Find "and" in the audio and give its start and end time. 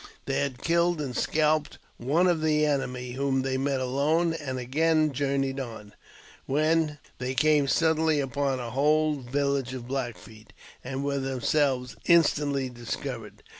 0.99-1.15, 4.33-4.57, 10.83-11.03